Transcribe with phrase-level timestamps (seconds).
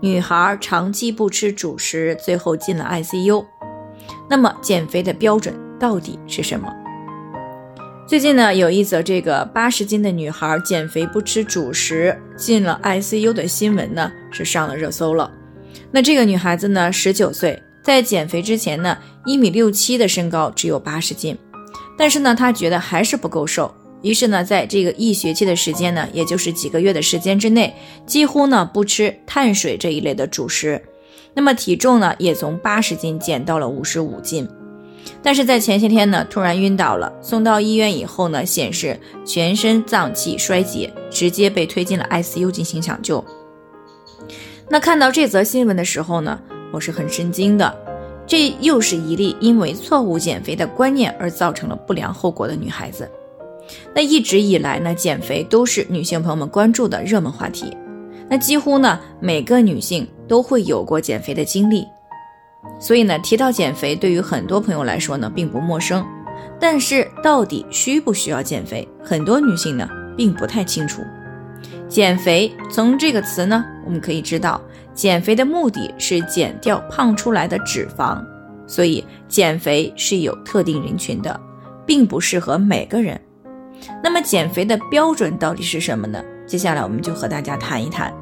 [0.00, 3.44] 女孩长期不吃主食，最后进了 ICU。
[4.28, 6.72] 那么减肥的标准到底是什么？
[8.06, 15.30] 最近呢，有一则这个八十斤的女孩减肥不吃主食进了 ICU 的新闻呢，是上了热搜了。
[15.90, 21.36] 那这个女孩子呢，十九岁，在减肥之前呢，一米六七的身高，只有八十斤，
[21.96, 23.74] 但是呢，她觉得还是不够瘦。
[24.02, 27.74] 于是呢，在这个一学期的时间呢，也就是几个月的时间之内，
[28.06, 30.80] 几乎呢不吃碳水这一类的主食，
[31.34, 34.48] 那么体重呢也从八十斤减到了五十五斤。
[35.22, 43.24] 但是在前些天呢，突然晕倒了，送到医院以后呢，显示全身脏器衰竭，直接被推进了 ICU 进行抢救。
[44.68, 46.38] 那看到这则新闻的时候呢，
[46.72, 47.76] 我是很震惊的，
[48.26, 53.08] 这又是一例因为错误减肥的观念而造成了不良后果的女孩子。
[53.94, 57.76] 那一直以来呢，减肥都是女性朋友们关注的热门话题。
[58.28, 61.86] 那几乎呢，每个女性都会有过减肥的经历。
[62.80, 66.04] 所以呢，提到减肥，对于很多朋友来说呢，并不陌生。
[66.58, 71.02] 但是，到底需不需要减肥，很多女性呢，并不太清楚。
[71.88, 74.60] 减肥从这个词呢，我们可以知道，
[74.92, 78.24] 减肥的目的是减掉胖出来的脂肪。
[78.66, 81.38] 所以，减肥是有特定人群的，
[81.86, 83.20] 并不适合每个人。
[84.02, 86.22] 那么减肥的标准到底是什么呢？
[86.46, 88.12] 接下来我们就和大家谈一谈。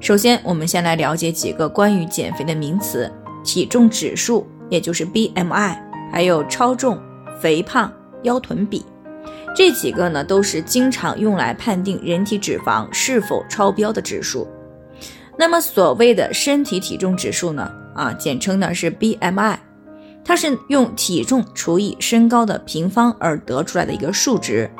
[0.00, 3.10] 首先，我们先来了解几个关于减肥的名词：
[3.42, 5.76] 体重指数，也就是 BMI，
[6.12, 7.00] 还有超重、
[7.40, 7.90] 肥胖、
[8.22, 8.84] 腰臀比。
[9.56, 14.46] 这几个呢，都是经常用来判定人体脂肪是否超标的指数。
[15.38, 19.56] 那么所谓的身体体重指数呢，啊，简称呢是 BMI，
[20.24, 24.70] 它是用体重除以身高的平方而得出来的一个数值。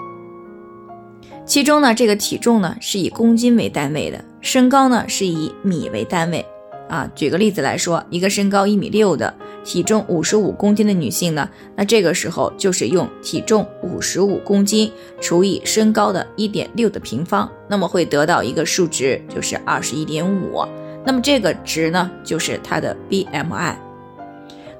[1.47, 6.44] 其中呢，这个体重呢是以公斤为单位的，身高呢是以米为单位。
[6.88, 9.32] 啊，举个例子来说，一个身高一米六的，
[9.65, 14.91] 体重五十五公斤的女性呢，那这个时候就是用体重五十五公斤
[15.21, 20.62] 除以身高的一点六的平方，那么会得到一个数值，就是二十一点五。
[21.05, 23.75] 那么这个值呢，就是它的 BMI。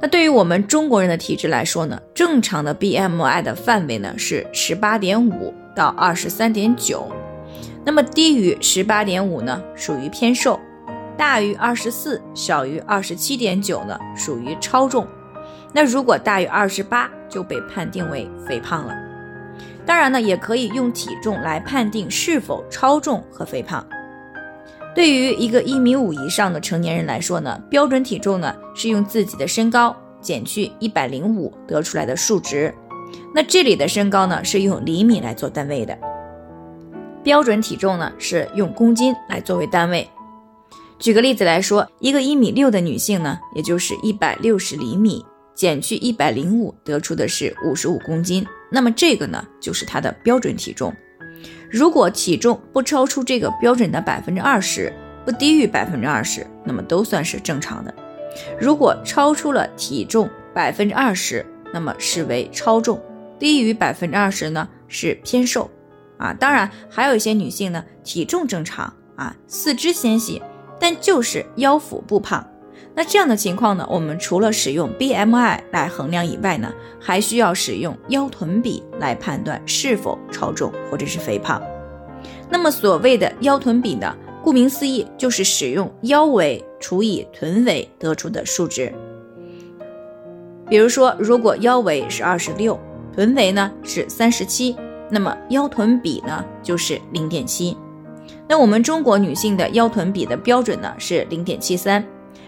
[0.01, 5.53] 那对于我们中国人的体质来说呢，正常的 BMI 的范围呢是十八点五。
[5.75, 7.07] 到二十三点九，
[7.85, 10.59] 那么低于十八点五呢，属于偏瘦；
[11.17, 15.07] 大于二十四，小于二十七点九呢，属于超重。
[15.73, 18.95] 那如果大于二十八，就被判定为肥胖了。
[19.85, 23.85] 当然呢，也可以用体重来判定是否超重和肥胖。
[24.95, 32.73] 对于一个一米五以上的成年人来说呢，标准体重呢是用自己的身高减去一百零五得出来的数值。
[33.35, 35.95] 那这里的身高呢，是用厘米来做单位的；
[37.23, 40.09] 标准体重呢，是用公斤来作为单位。
[40.99, 48.47] 举个例子来说，一个一米六的女性呢，也就是一百六十厘米减去一百零五，得出的是五十五公斤。
[48.71, 50.95] 那么这个呢，就是她的标准体重。
[51.71, 54.93] 如果体重不超出这个标准的百分之二十，
[55.25, 57.93] 不低于百分之二十，那么都算是正常的。
[58.61, 63.03] 如果超出了体重百分之二十，那么视为超重，
[63.37, 65.69] 低于百分之二十呢是偏瘦，
[66.19, 70.41] 啊，当然还有一些女性呢体重正常啊，四肢纤细，
[70.79, 72.49] 但就是腰腹不胖。
[72.95, 81.61] 那这样的情况呢，我们除了使用 BMI 来衡量以外呢，还需要使用腰臀比来判断是否超重或者是肥胖。
[82.49, 88.95] 那么所谓的腰臀比呢，顾名思义就是使用腰围除以臀围得出的数值。
[90.69, 92.79] 比如说，如果腰围是二十六，
[93.15, 94.77] 臀围呢是三十七，
[95.11, 97.77] 那么腰臀比呢就是零点七。
[98.49, 102.05] 那我们中国女性的腰臀比的标准呢是零点七三，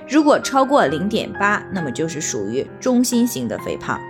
[0.08, 4.00] 如果超过零点八，那么就是属于中心型的肥胖。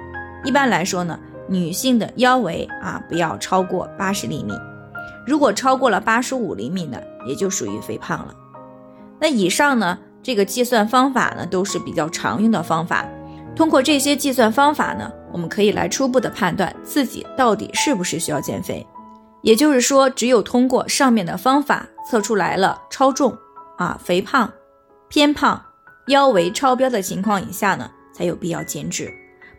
[0.44, 1.18] 一般来说呢，
[1.48, 4.52] 女性的腰围啊不要超过八十厘米，
[5.26, 8.34] 如果超过了八十五厘米呢，也就属于肥胖了。
[9.18, 13.04] 那以上呢这个计算方法呢都是比较常用的方法。
[13.56, 18.86] 通过这些计算方法呢，我们可以来初步的判断自己到底是不是需要减肥。
[19.40, 23.34] 也就是说，只有通过上面的方法测出来了超重、
[23.78, 24.52] 啊肥胖、
[25.08, 25.60] 偏胖、
[26.08, 29.10] 腰围超标的情况以下呢，才有必要减脂。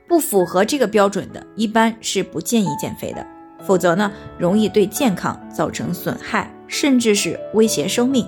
[0.07, 3.25] 不符合这个标准的，一般是不建议减肥的，
[3.63, 8.27] 否则呢，容易对健康造成损害，甚至是威胁生命。